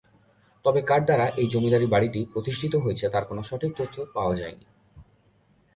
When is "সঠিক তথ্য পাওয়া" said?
3.43-4.33